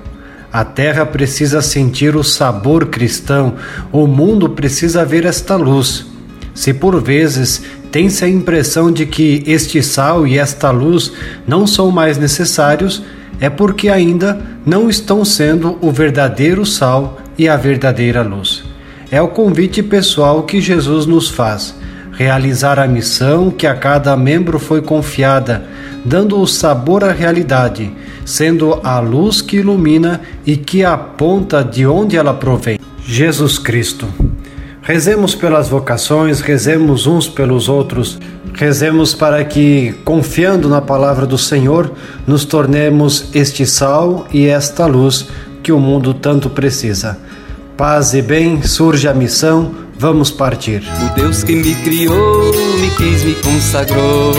[0.51, 3.55] A terra precisa sentir o sabor cristão,
[3.91, 6.16] o mundo precisa ver esta luz.
[6.57, 11.11] Se por vezes tem-se a impressão de que este sal e esta luz
[11.47, 13.03] não são mais necessários,
[13.39, 18.63] é porque ainda não estão sendo o verdadeiro sal e a verdadeira luz.
[19.11, 21.75] É o convite pessoal que Jesus nos faz
[22.17, 25.65] realizar a missão que a cada membro foi confiada,
[26.03, 27.91] dando o sabor à realidade,
[28.25, 32.79] sendo a luz que ilumina e que aponta de onde ela provém.
[33.05, 34.07] Jesus Cristo.
[34.87, 38.17] Rezemos pelas vocações, rezemos uns pelos outros,
[38.53, 41.91] rezemos para que, confiando na palavra do Senhor,
[42.25, 45.27] nos tornemos este sal e esta luz
[45.61, 47.19] que o mundo tanto precisa.
[47.75, 50.81] Paz e bem, surge a missão, vamos partir.
[51.05, 54.31] O Deus que me criou, me quis, me consagrou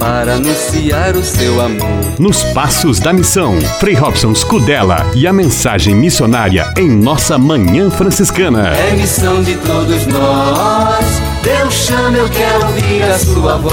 [0.00, 2.01] para anunciar o seu amor.
[2.18, 8.68] Nos Passos da Missão, Frei Robson Scudella e a mensagem missionária em nossa Manhã Franciscana.
[8.68, 11.04] É missão de todos nós.
[11.42, 13.72] Deus chama, eu quero ouvir a sua voz.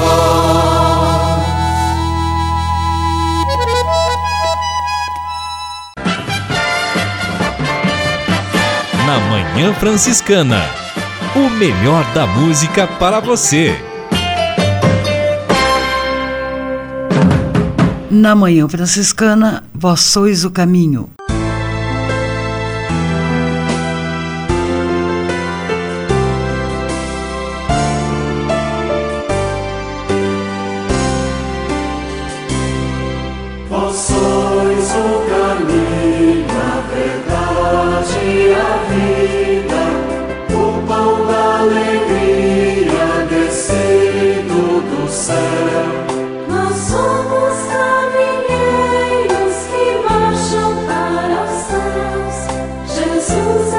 [9.06, 10.64] Na Manhã Franciscana,
[11.36, 13.89] o melhor da música para você.
[18.12, 21.12] Na Manhã Franciscana, vós sois o caminho.
[53.30, 53.79] Jesus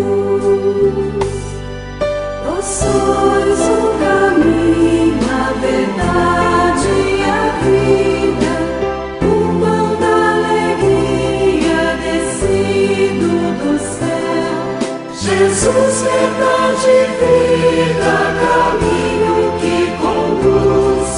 [15.61, 21.09] Jesus, verdade vida, caminho que conduz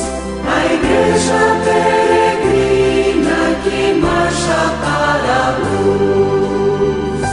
[0.45, 7.23] a igreja peregrina que marcha para a luz.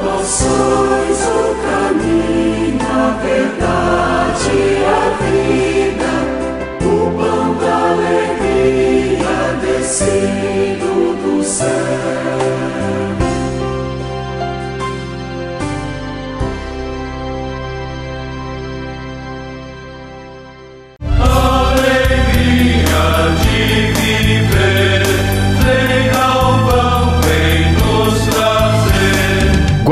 [0.00, 1.38] Vós sois o
[1.68, 6.12] caminho, a verdade e a vida,
[6.80, 10.90] o pão da alegria descido
[11.22, 12.59] do céu.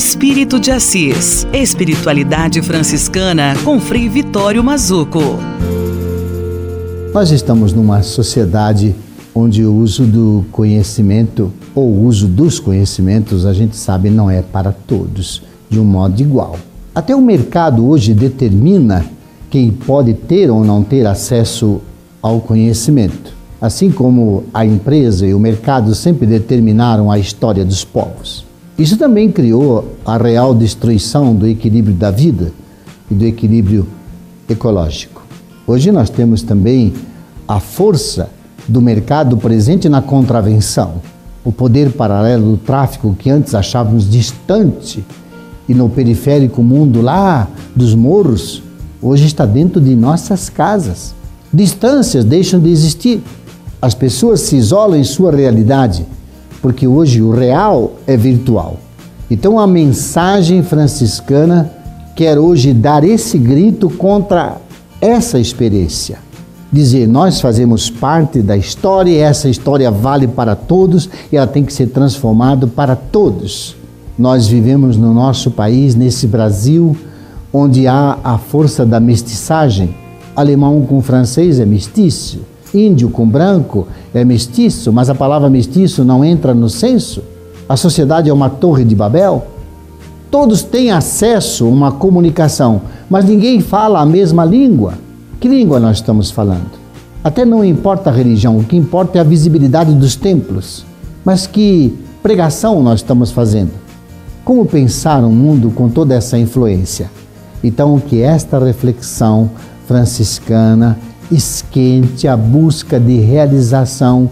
[0.00, 1.46] Espírito de Assis.
[1.52, 5.20] Espiritualidade franciscana com Frei Vitório Mazuco.
[7.12, 8.94] Nós estamos numa sociedade
[9.34, 14.40] onde o uso do conhecimento ou o uso dos conhecimentos, a gente sabe, não é
[14.40, 16.56] para todos de um modo igual.
[16.94, 19.04] Até o mercado hoje determina
[19.50, 21.82] quem pode ter ou não ter acesso
[22.22, 23.34] ao conhecimento.
[23.60, 28.48] Assim como a empresa e o mercado sempre determinaram a história dos povos.
[28.80, 32.50] Isso também criou a real destruição do equilíbrio da vida
[33.10, 33.86] e do equilíbrio
[34.48, 35.22] ecológico.
[35.66, 36.94] Hoje nós temos também
[37.46, 38.30] a força
[38.66, 40.94] do mercado presente na contravenção,
[41.44, 45.04] o poder paralelo do tráfico que antes achávamos distante
[45.68, 48.62] e no periférico mundo lá dos morros,
[49.02, 51.14] hoje está dentro de nossas casas.
[51.52, 53.20] Distâncias deixam de existir.
[53.82, 56.06] As pessoas se isolam em sua realidade
[56.60, 58.76] porque hoje o real é virtual.
[59.30, 61.70] Então a mensagem franciscana
[62.16, 64.56] quer hoje dar esse grito contra
[65.00, 66.18] essa experiência.
[66.72, 71.64] Dizer, nós fazemos parte da história e essa história vale para todos e ela tem
[71.64, 73.76] que ser transformada para todos.
[74.18, 76.96] Nós vivemos no nosso país, nesse Brasil,
[77.52, 79.94] onde há a força da mestiçagem.
[80.36, 82.40] Alemão com francês é mestiço,
[82.74, 87.22] índio com branco é mestiço, mas a palavra mestiço não entra no censo?
[87.68, 89.46] A sociedade é uma torre de Babel?
[90.30, 94.94] Todos têm acesso a uma comunicação, mas ninguém fala a mesma língua.
[95.40, 96.80] Que língua nós estamos falando?
[97.22, 100.84] Até não importa a religião, o que importa é a visibilidade dos templos.
[101.24, 103.72] Mas que pregação nós estamos fazendo?
[104.44, 107.10] Como pensar um mundo com toda essa influência?
[107.62, 109.50] Então, que esta reflexão
[109.86, 110.98] franciscana
[111.30, 114.30] esquente a busca de realização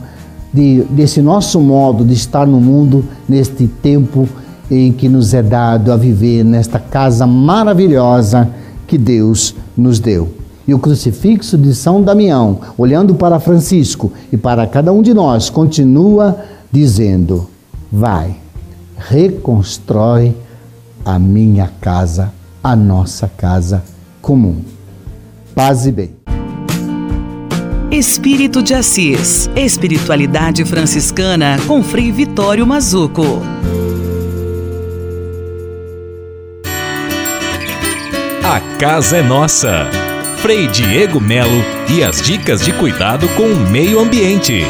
[0.53, 4.29] de, desse nosso modo de estar no mundo neste tempo
[4.71, 8.49] em que nos é dado a viver nesta casa maravilhosa
[8.87, 10.29] que Deus nos deu.
[10.67, 15.49] E o crucifixo de São Damião, olhando para Francisco e para cada um de nós,
[15.49, 16.37] continua
[16.71, 17.49] dizendo:
[17.91, 18.37] Vai,
[18.99, 20.37] reconstrói
[21.05, 22.31] a minha casa,
[22.63, 23.83] a nossa casa
[24.21, 24.57] comum.
[25.55, 26.18] Paz e bem.
[27.91, 29.49] Espírito de Assis.
[29.57, 33.41] Espiritualidade franciscana com Frei Vitório Mazuco.
[38.45, 39.87] A casa é nossa.
[40.37, 44.67] Frei Diego Melo e as dicas de cuidado com o meio ambiente.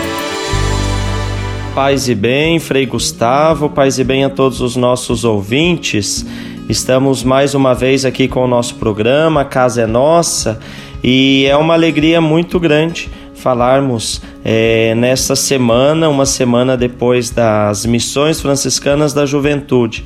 [1.74, 6.24] Paz e bem, Frei Gustavo, paz e bem a todos os nossos ouvintes.
[6.68, 10.60] Estamos mais uma vez aqui com o nosso programa, a Casa é Nossa,
[11.02, 18.40] e é uma alegria muito grande falarmos é, nesta semana, uma semana depois das missões
[18.40, 20.04] franciscanas da juventude.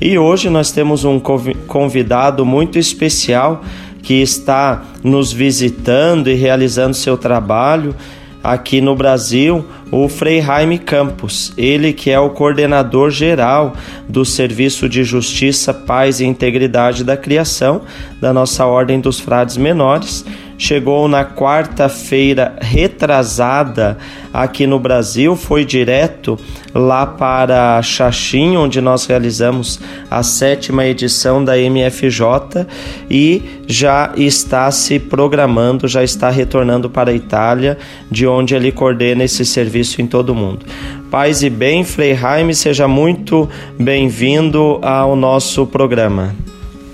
[0.00, 3.62] E hoje nós temos um convidado muito especial
[4.02, 7.94] que está nos visitando e realizando seu trabalho
[8.42, 13.74] aqui no Brasil, o Frei Jaime Campos, ele que é o coordenador geral
[14.08, 17.82] do Serviço de Justiça, Paz e Integridade da Criação
[18.20, 20.24] da nossa Ordem dos Frades Menores
[20.62, 23.98] chegou na quarta-feira retrasada
[24.32, 26.38] aqui no Brasil, foi direto
[26.72, 32.64] lá para Xaxim, onde nós realizamos a sétima edição da MFJ
[33.10, 37.76] e já está se programando, já está retornando para a Itália,
[38.08, 40.64] de onde ele coordena esse serviço em todo o mundo.
[41.10, 46.32] Paz e bem, Frei Jaime, seja muito bem-vindo ao nosso programa.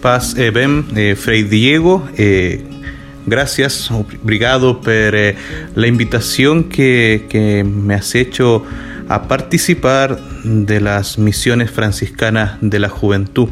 [0.00, 2.60] Paz e bem, eh, Frei Diego, eh,
[3.28, 5.36] gracias, obrigado por eh,
[5.74, 8.64] la invitación que, que, me has hecho
[9.08, 13.48] a participar de las misiones franciscanas de la juventud,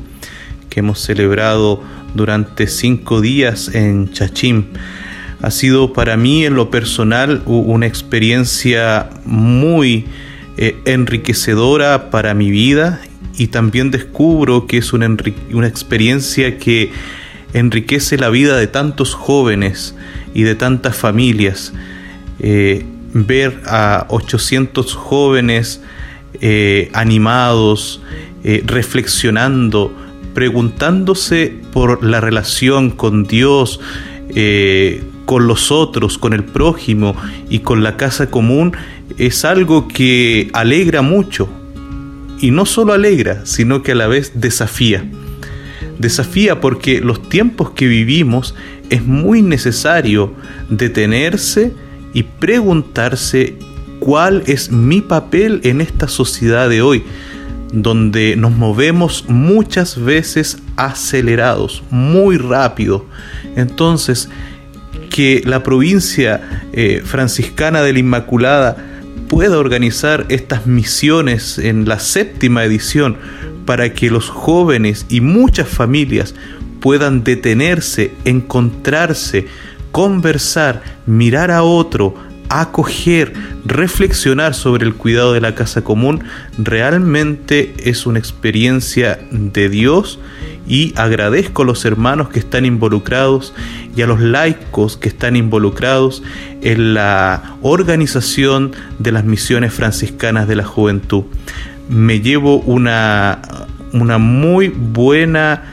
[0.68, 1.83] que hemos celebrado
[2.14, 4.64] durante cinco días en Chachim.
[5.43, 10.07] Ha sido para mí en lo personal una experiencia muy
[10.57, 13.01] eh, enriquecedora para mi vida
[13.37, 15.14] y también descubro que es una,
[15.53, 16.91] una experiencia que
[17.57, 19.95] enriquece la vida de tantos jóvenes
[20.35, 21.73] y de tantas familias.
[22.39, 22.85] Eh,
[23.15, 25.81] ver a 800 jóvenes
[26.43, 28.03] eh, animados,
[28.45, 29.91] eh, reflexionando,
[30.35, 33.81] preguntándose por la relación con Dios,
[35.25, 37.17] con los otros, con el prójimo
[37.49, 38.77] y con la casa común,
[39.17, 41.49] es algo que alegra mucho.
[42.39, 45.07] Y no solo alegra, sino que a la vez desafía.
[45.99, 48.55] Desafía porque los tiempos que vivimos
[48.90, 50.34] es muy necesario
[50.68, 51.72] detenerse
[52.12, 53.57] y preguntarse
[53.99, 57.03] cuál es mi papel en esta sociedad de hoy,
[57.72, 63.07] donde nos movemos muchas veces acelerados, muy rápido.
[63.57, 64.28] Entonces,
[65.11, 68.76] que la provincia eh, franciscana de la Inmaculada
[69.28, 73.16] pueda organizar estas misiones en la séptima edición
[73.67, 76.35] para que los jóvenes y muchas familias
[76.81, 79.47] puedan detenerse, encontrarse,
[79.93, 82.14] conversar, mirar a otro,
[82.49, 83.33] acoger,
[83.64, 86.23] reflexionar sobre el cuidado de la casa común,
[86.59, 90.21] realmente es una experiencia de Dios
[90.69, 93.55] y agradezco a los hermanos que están involucrados
[93.97, 96.23] y a los laicos que están involucrados
[96.62, 101.25] en la organización de las misiones franciscanas de la juventud
[101.89, 103.41] me llevo una,
[103.93, 105.64] una muy buena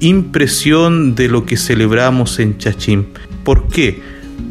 [0.00, 3.06] impresión de lo que celebramos en Chachín.
[3.44, 4.02] ¿Por qué?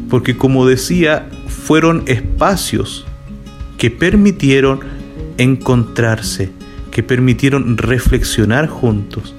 [0.08, 3.06] Porque como decía, fueron espacios
[3.78, 4.80] que permitieron
[5.38, 6.50] encontrarse,
[6.90, 9.34] que permitieron reflexionar juntos,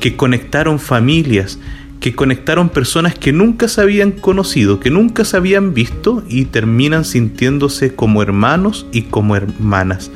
[0.00, 1.58] que conectaron familias,
[2.00, 7.04] que conectaron personas que nunca se habían conocido, que nunca se habían visto y terminan
[7.04, 10.10] sintiéndose como hermanos y como hermanas.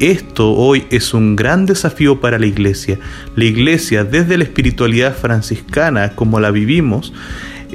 [0.00, 3.00] Esto hoy es un gran desafío para la iglesia.
[3.34, 7.12] La iglesia, desde la espiritualidad franciscana como la vivimos,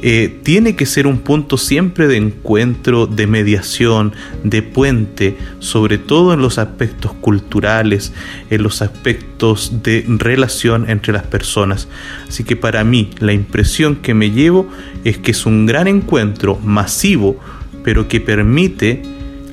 [0.02, 4.14] eh, tiene que ser un punto siempre de encuentro, de mediación,
[4.46, 8.14] de puente, sobre todo en los aspectos culturales,
[8.50, 11.90] en los aspectos de relación entre las personas.
[12.28, 14.70] Así que para mí la impresión que me llevo
[15.04, 17.38] es que es un gran encuentro masivo,
[17.84, 19.02] pero que permite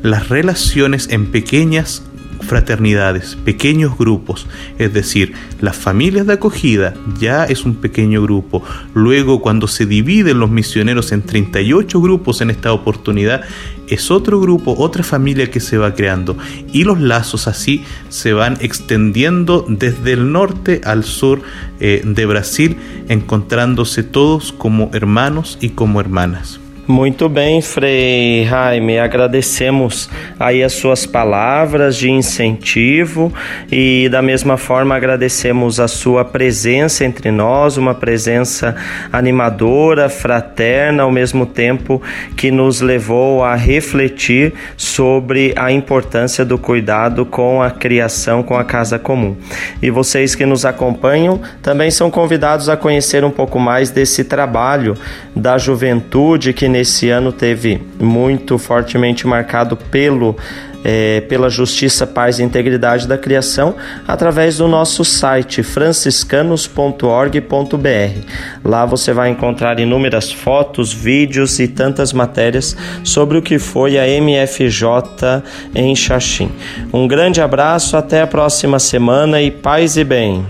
[0.02, 2.04] las relaciones en pequeñas
[2.40, 4.46] fraternidades, pequeños grupos,
[4.78, 8.62] es decir, las familias de acogida ya es un pequeño grupo.
[8.94, 13.42] Luego, cuando se dividen los misioneros en 38 grupos en esta oportunidad,
[13.88, 16.36] es otro grupo, otra familia que se va creando.
[16.72, 21.42] Y los lazos así se van extendiendo desde el norte al sur
[21.80, 22.76] eh, de Brasil,
[23.08, 26.60] encontrándose todos como hermanos y como hermanas.
[26.90, 30.10] Muito bem, Frei Jaime, agradecemos
[30.40, 33.32] aí as suas palavras de incentivo
[33.70, 38.74] e da mesma forma agradecemos a sua presença entre nós, uma presença
[39.12, 42.02] animadora, fraterna, ao mesmo tempo
[42.36, 48.64] que nos levou a refletir sobre a importância do cuidado com a criação, com a
[48.64, 49.36] casa comum.
[49.80, 54.96] E vocês que nos acompanham também são convidados a conhecer um pouco mais desse trabalho
[55.36, 60.34] da juventude que nesse ano teve muito fortemente marcado pelo
[60.82, 63.74] é, pela justiça, paz e integridade da criação
[64.08, 68.26] através do nosso site franciscanos.org.br.
[68.64, 72.74] Lá você vai encontrar inúmeras fotos, vídeos e tantas matérias
[73.04, 75.42] sobre o que foi a MFJ
[75.74, 76.50] em Xaxim.
[76.94, 80.46] Um grande abraço, até a próxima semana e paz e bem.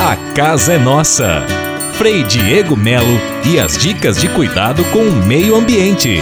[0.00, 1.61] A casa é nossa.
[1.92, 6.20] Frei Diego Melo e as dicas de cuidado com o meio ambiente.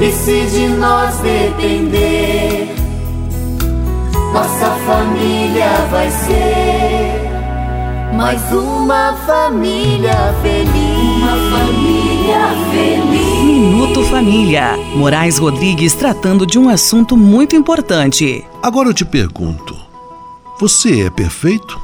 [0.00, 2.68] E se de nós depender,
[4.32, 7.28] nossa família vai ser
[8.14, 10.72] mais uma família feliz.
[11.16, 13.44] Uma família feliz.
[13.44, 14.76] Minuto Família.
[14.94, 18.44] Moraes Rodrigues tratando de um assunto muito importante.
[18.62, 19.87] Agora eu te pergunto:
[20.58, 21.80] você é perfeito?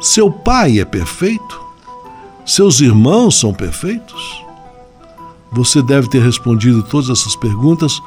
[0.00, 1.60] Seu pai é perfeito?
[2.46, 4.44] Seus irmãos são perfeitos?
[5.50, 8.00] Você deve ter respondido todas essas perguntas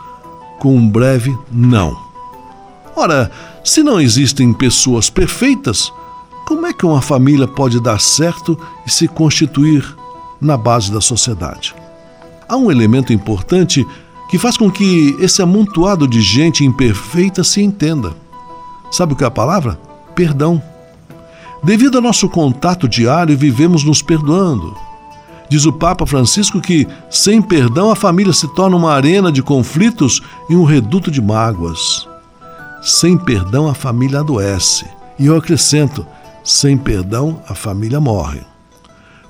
[0.59, 1.97] com um breve não.
[2.95, 3.29] Ora,
[3.63, 5.91] se não existem pessoas perfeitas,
[6.47, 9.85] como é que uma família pode dar certo e se constituir
[10.39, 11.75] na base da sociedade?
[12.47, 13.85] Há um elemento importante
[14.29, 18.15] que faz com que esse amontoado de gente imperfeita se entenda.
[18.95, 19.77] Sabe o que é a palavra?
[20.15, 20.63] Perdão.
[21.61, 24.73] Devido ao nosso contato diário, vivemos nos perdoando.
[25.49, 30.21] Diz o Papa Francisco que, sem perdão, a família se torna uma arena de conflitos
[30.49, 32.07] e um reduto de mágoas.
[32.81, 34.85] Sem perdão, a família adoece.
[35.19, 36.07] E eu acrescento:
[36.41, 38.43] sem perdão, a família morre.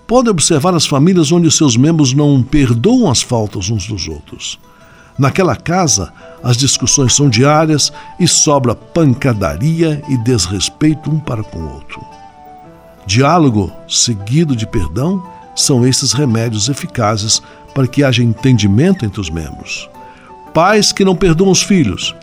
[0.05, 4.59] Pode observar as famílias onde seus membros não perdoam as faltas uns dos outros.
[5.17, 6.11] Naquela casa,
[6.43, 12.01] as discussões são diárias e sobra pancadaria e desrespeito um para com o outro.
[13.05, 15.23] Diálogo seguido de perdão
[15.55, 17.41] são esses remédios eficazes
[17.73, 19.89] para que haja entendimento entre os membros.
[20.53, 22.15] Pais que não perdoam os filhos,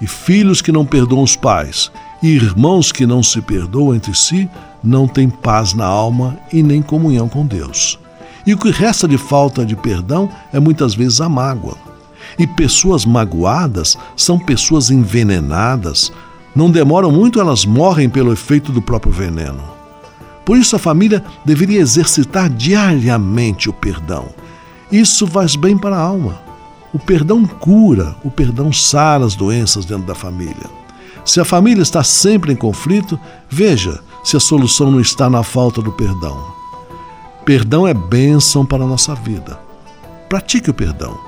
[0.00, 1.90] e filhos que não perdoam os pais,
[2.22, 4.48] e irmãos que não se perdoam entre si,
[4.82, 7.98] não têm paz na alma e nem comunhão com Deus.
[8.46, 11.85] E o que resta de falta de perdão é muitas vezes a mágoa.
[12.38, 16.12] E pessoas magoadas são pessoas envenenadas.
[16.54, 19.62] Não demoram muito, elas morrem pelo efeito do próprio veneno.
[20.44, 24.28] Por isso, a família deveria exercitar diariamente o perdão.
[24.92, 26.40] Isso faz bem para a alma.
[26.92, 30.70] O perdão cura, o perdão sara as doenças dentro da família.
[31.24, 33.18] Se a família está sempre em conflito,
[33.50, 36.54] veja se a solução não está na falta do perdão.
[37.44, 39.58] Perdão é bênção para a nossa vida.
[40.28, 41.25] Pratique o perdão.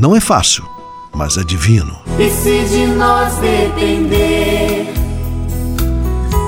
[0.00, 0.66] Não é fácil,
[1.12, 1.94] mas é divino.
[2.18, 4.94] E se de nós depender,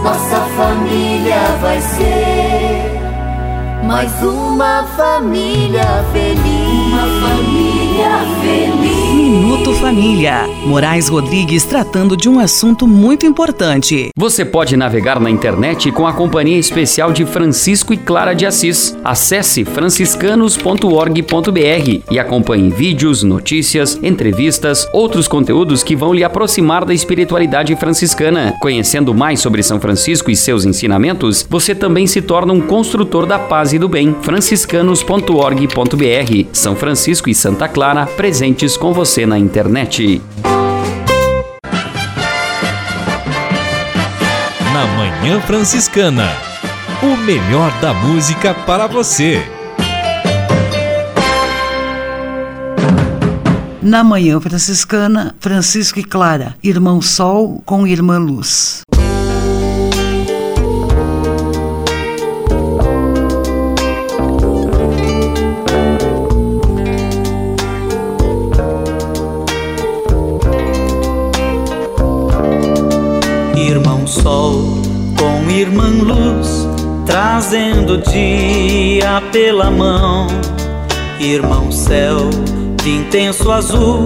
[0.03, 3.03] nossa família vai ser
[3.85, 5.85] mais uma família
[6.15, 6.93] feliz.
[6.93, 7.92] Uma família.
[9.15, 10.49] Minuto Família.
[10.65, 14.09] Moraes Rodrigues tratando de um assunto muito importante.
[14.17, 18.97] Você pode navegar na internet com a companhia especial de Francisco e Clara de Assis.
[19.05, 27.77] Acesse franciscanos.org.br e acompanhe vídeos, notícias, entrevistas, outros conteúdos que vão lhe aproximar da espiritualidade
[27.77, 28.55] franciscana.
[28.61, 33.39] Conhecendo mais sobre São Francisco e seus ensinamentos, você também se torna um construtor da
[33.39, 34.15] paz e do bem.
[34.23, 36.47] franciscanos.org.br.
[36.53, 40.23] São Francisco e Santa Clara presentes com você na internet.
[44.73, 46.27] Na Manhã Franciscana.
[47.03, 49.43] O melhor da música para você.
[53.83, 58.83] Na manhã franciscana, Francisco e Clara, irmão Sol com irmã Luz.
[74.13, 74.83] Sol
[75.19, 76.69] com irmã Luz,
[77.07, 80.27] trazendo dia pela mão.
[81.19, 82.29] Irmão Céu
[82.83, 84.05] de intenso azul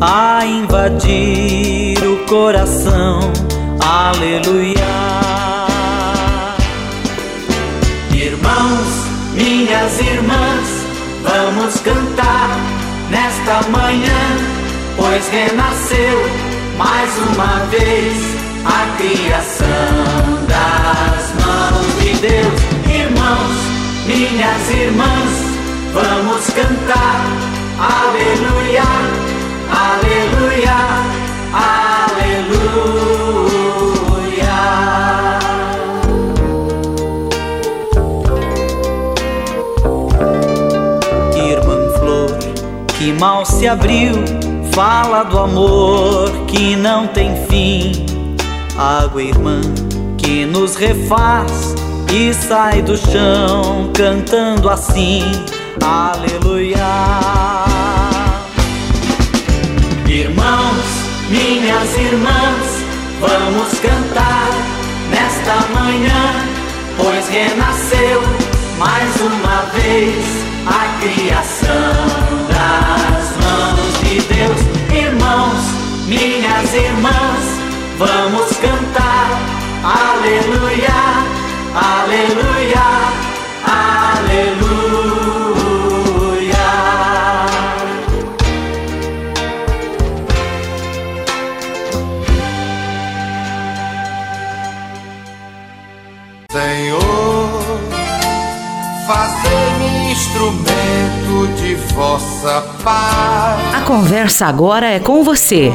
[0.00, 3.20] a invadir o coração.
[3.78, 4.74] Aleluia.
[8.10, 10.68] Irmãos, minhas irmãs,
[11.22, 12.56] vamos cantar
[13.10, 14.38] nesta manhã,
[14.96, 16.22] pois renasceu
[16.78, 22.62] mais uma vez a criação das mãos de Deus.
[22.88, 23.56] Irmãos,
[24.06, 25.32] minhas irmãs,
[25.92, 27.26] vamos cantar.
[27.78, 28.84] Aleluia,
[29.70, 30.76] aleluia,
[31.52, 32.82] aleluia.
[41.34, 42.38] Irmã Flor,
[42.98, 44.14] que mal se abriu,
[44.72, 48.01] fala do amor que não tem fim.
[48.82, 49.60] Água, irmã,
[50.18, 51.72] que nos refaz
[52.12, 55.22] e sai do chão cantando assim.
[55.80, 56.84] Aleluia.
[60.04, 60.84] Irmãos,
[61.30, 62.82] minhas irmãs,
[63.20, 64.50] vamos cantar
[65.10, 66.34] nesta manhã,
[66.96, 68.20] pois renasceu
[68.80, 70.24] mais uma vez
[70.66, 71.94] a criação
[72.48, 74.60] das mãos de Deus.
[74.92, 75.62] Irmãos,
[76.08, 77.61] minhas irmãs,
[77.98, 79.28] vamos cantar.
[79.84, 81.24] Aleluia,
[81.74, 82.86] aleluia,
[83.64, 84.82] aleluia.
[96.52, 97.80] Senhor,
[99.06, 103.74] fazer-me instrumento de vossa paz.
[103.74, 105.74] A conversa agora é com você,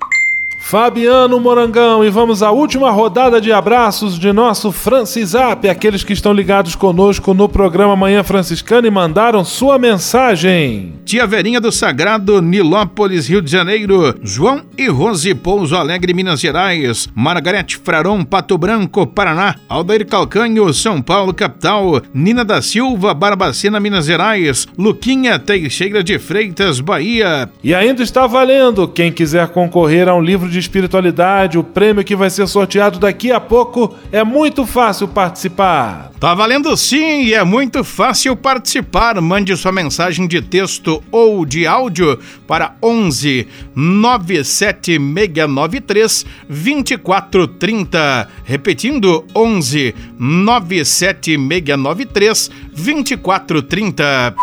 [0.63, 6.31] Fabiano Morangão, e vamos à última rodada de abraços de nosso Francisap, aqueles que estão
[6.31, 10.93] ligados conosco no programa Manhã Franciscana e mandaram sua mensagem.
[11.03, 17.09] Tia Verinha do Sagrado, Nilópolis, Rio de Janeiro, João e Rose Pouso Alegre, Minas Gerais,
[17.13, 24.05] Margarete Fraron, Pato Branco, Paraná, Aldair Calcanho, São Paulo, capital, Nina da Silva, Barbacena, Minas
[24.05, 27.49] Gerais, Luquinha Teixeira de Freitas, Bahia.
[27.61, 32.15] E ainda está valendo, quem quiser concorrer a um livro de espiritualidade, o prêmio que
[32.15, 36.11] vai ser sorteado daqui a pouco, é muito fácil participar.
[36.19, 39.19] Tá valendo sim e é muito fácil participar.
[39.19, 48.29] Mande sua mensagem de texto ou de áudio para 11 97693 2430.
[48.43, 54.35] Repetindo, 11 97693 2430.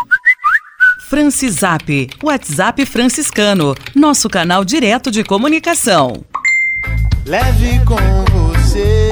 [1.09, 6.23] Francisap, WhatsApp franciscano, nosso canal direto de comunicação.
[7.25, 7.95] Leve com
[8.31, 9.11] você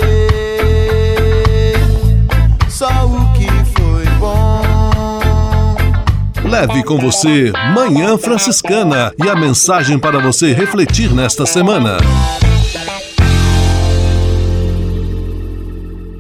[2.69, 4.61] só o que foi bom.
[6.47, 11.97] Leve com você Manhã Franciscana e a mensagem para você refletir nesta semana.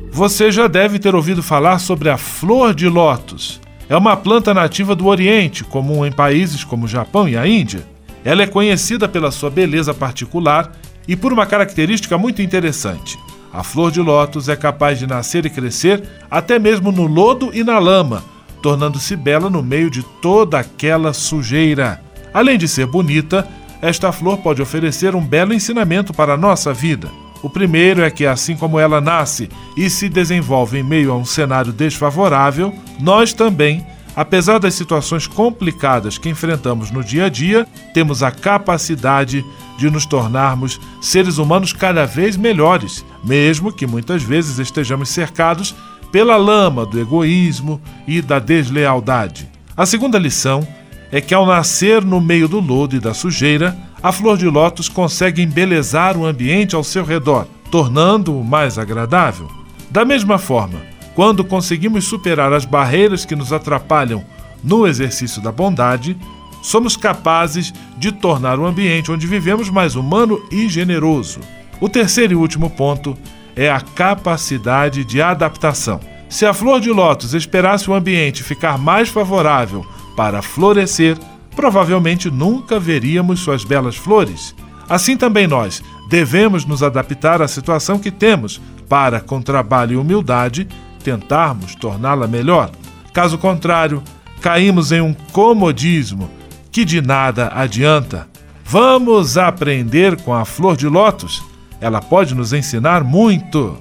[0.09, 3.61] Você já deve ter ouvido falar sobre a flor de lótus.
[3.89, 7.85] É uma planta nativa do Oriente, comum em países como o Japão e a Índia.
[8.23, 10.73] Ela é conhecida pela sua beleza particular
[11.07, 13.17] e por uma característica muito interessante.
[13.53, 17.63] A flor de lótus é capaz de nascer e crescer até mesmo no lodo e
[17.63, 18.25] na lama,
[18.61, 22.01] tornando-se bela no meio de toda aquela sujeira.
[22.33, 23.47] Além de ser bonita,
[23.81, 27.07] esta flor pode oferecer um belo ensinamento para a nossa vida.
[27.43, 31.25] O primeiro é que, assim como ela nasce e se desenvolve em meio a um
[31.25, 33.85] cenário desfavorável, nós também,
[34.15, 39.45] apesar das situações complicadas que enfrentamos no dia a dia, temos a capacidade
[39.77, 45.75] de nos tornarmos seres humanos cada vez melhores, mesmo que muitas vezes estejamos cercados
[46.11, 49.47] pela lama do egoísmo e da deslealdade.
[49.75, 50.67] A segunda lição
[51.11, 54.87] é que, ao nascer no meio do lodo e da sujeira, a flor de lótus
[54.87, 59.49] consegue embelezar o ambiente ao seu redor, tornando-o mais agradável.
[59.89, 60.81] Da mesma forma,
[61.15, 64.23] quando conseguimos superar as barreiras que nos atrapalham
[64.63, 66.15] no exercício da bondade,
[66.61, 71.39] somos capazes de tornar o ambiente onde vivemos mais humano e generoso.
[71.79, 73.17] O terceiro e último ponto
[73.55, 75.99] é a capacidade de adaptação.
[76.29, 79.85] Se a flor de lótus esperasse o ambiente ficar mais favorável
[80.15, 81.17] para florescer,
[81.57, 84.55] provavelmente nunca veríamos suas belas flores.
[84.87, 90.67] Assim também nós devemos nos adaptar à situação que temos para, com trabalho e humildade,
[91.03, 92.69] tentarmos torná-la melhor.
[93.11, 94.03] Caso contrário,
[94.39, 96.29] caímos em um comodismo
[96.71, 98.27] que de nada adianta.
[98.63, 101.43] Vamos aprender com a flor de lótus.
[101.81, 103.79] Ela pode nos ensinar muito.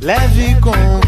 [0.00, 1.07] Leve com